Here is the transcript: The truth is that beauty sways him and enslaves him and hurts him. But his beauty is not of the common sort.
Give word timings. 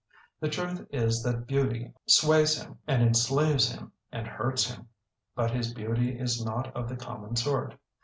The 0.39 0.49
truth 0.49 0.87
is 0.91 1.21
that 1.21 1.45
beauty 1.45 1.93
sways 2.07 2.59
him 2.59 2.79
and 2.87 3.03
enslaves 3.03 3.71
him 3.71 3.91
and 4.11 4.25
hurts 4.25 4.63
him. 4.71 4.87
But 5.35 5.51
his 5.51 5.75
beauty 5.75 6.17
is 6.19 6.43
not 6.43 6.75
of 6.75 6.89
the 6.89 6.95
common 6.95 7.35
sort. 7.35 7.75